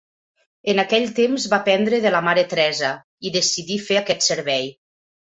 [0.71, 2.93] En aquell temps, va aprendre de la Mare Teresa
[3.31, 4.71] i decidí fer aquest servei.